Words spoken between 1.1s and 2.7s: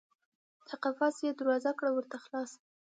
یې دروازه کړه ورته خلاصه